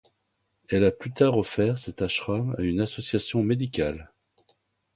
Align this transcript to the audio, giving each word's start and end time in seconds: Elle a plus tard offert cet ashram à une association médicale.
Elle 0.69 0.83
a 0.83 0.91
plus 0.91 1.11
tard 1.11 1.37
offert 1.37 1.77
cet 1.77 2.01
ashram 2.01 2.55
à 2.57 2.63
une 2.63 2.79
association 2.79 3.43
médicale. 3.43 4.11